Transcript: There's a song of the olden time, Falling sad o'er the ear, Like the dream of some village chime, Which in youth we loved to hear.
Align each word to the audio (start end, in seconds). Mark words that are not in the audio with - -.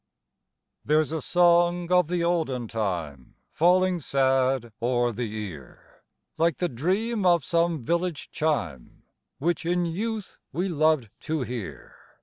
There's 0.83 1.11
a 1.11 1.21
song 1.21 1.91
of 1.91 2.07
the 2.07 2.23
olden 2.23 2.67
time, 2.67 3.35
Falling 3.51 3.99
sad 3.99 4.71
o'er 4.81 5.11
the 5.11 5.31
ear, 5.31 6.01
Like 6.39 6.57
the 6.57 6.69
dream 6.69 7.23
of 7.23 7.45
some 7.45 7.83
village 7.83 8.31
chime, 8.31 9.03
Which 9.37 9.63
in 9.63 9.85
youth 9.85 10.39
we 10.51 10.69
loved 10.69 11.11
to 11.25 11.41
hear. 11.41 11.93